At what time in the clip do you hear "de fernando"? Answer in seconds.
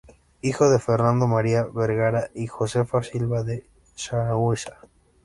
0.67-1.27